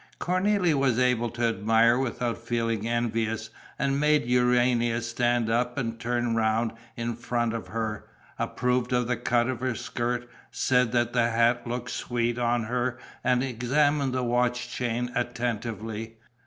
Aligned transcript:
Cornélie 0.19 0.73
was 0.73 0.97
able 0.97 1.29
to 1.29 1.45
admire 1.47 1.95
without 1.99 2.39
feeling 2.39 2.87
envious 2.87 3.51
and 3.77 3.99
made 3.99 4.25
Urania 4.25 4.99
stand 5.03 5.47
up 5.47 5.77
and 5.77 5.99
turn 5.99 6.33
round 6.33 6.71
in 6.97 7.15
front 7.15 7.53
of 7.53 7.67
her, 7.67 8.07
approved 8.39 8.93
of 8.93 9.05
the 9.07 9.15
cut 9.15 9.47
of 9.47 9.59
her 9.59 9.75
skirt, 9.75 10.27
said 10.49 10.91
that 10.91 11.13
the 11.13 11.29
hat 11.29 11.67
looked 11.67 11.91
sweet 11.91 12.39
on 12.39 12.63
her 12.63 12.97
and 13.23 13.43
examined 13.43 14.11
the 14.13 14.23
watch 14.23 14.69
chain 14.69 15.11
attentively. 15.13 16.15